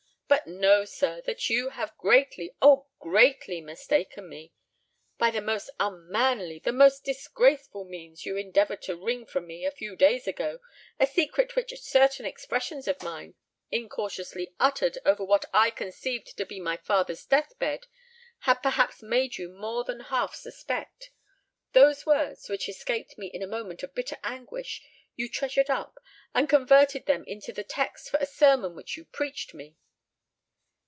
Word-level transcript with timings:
But 0.27 0.47
know, 0.47 0.85
sir, 0.85 1.19
that 1.25 1.49
you 1.49 1.69
have 1.71 1.95
greatly—oh! 1.97 2.87
greatly 2.99 3.59
mistaken 3.59 4.29
me! 4.29 4.53
By 5.17 5.29
the 5.29 5.41
most 5.41 5.69
unmanly—the 5.77 6.71
most 6.71 7.03
disgraceful 7.03 7.83
means 7.83 8.25
you 8.25 8.37
endeavoured 8.37 8.81
to 8.83 8.95
wring 8.95 9.25
from 9.25 9.45
me, 9.45 9.65
a 9.65 9.71
few 9.71 9.93
days 9.97 10.27
ago, 10.27 10.59
a 10.97 11.05
secret 11.05 11.57
which 11.57 11.77
certain 11.81 12.25
expressions 12.25 12.87
of 12.87 13.03
mine, 13.03 13.35
incautiously 13.71 14.55
uttered 14.57 14.97
over 15.05 15.21
what 15.23 15.45
I 15.53 15.69
conceived 15.69 16.37
to 16.37 16.45
be 16.45 16.61
my 16.61 16.77
father's 16.77 17.25
death 17.25 17.59
bed, 17.59 17.87
had 18.39 18.63
perhaps 18.63 19.03
made 19.03 19.37
you 19.37 19.49
more 19.49 19.83
than 19.83 19.99
half 19.99 20.33
suspect. 20.33 21.11
Those 21.73 22.05
words, 22.05 22.47
which 22.47 22.69
escaped 22.69 23.17
me 23.17 23.27
in 23.27 23.43
a 23.43 23.47
moment 23.47 23.83
of 23.83 23.93
bitter 23.93 24.17
anguish, 24.23 24.81
you 25.13 25.27
treasured 25.27 25.69
up, 25.69 25.99
and 26.33 26.47
converted 26.49 27.05
them 27.05 27.25
into 27.27 27.51
the 27.51 27.65
text 27.65 28.09
for 28.09 28.17
a 28.21 28.25
sermon 28.25 28.75
which 28.75 28.95
you 28.95 29.03
preached 29.03 29.53
me." 29.53 29.75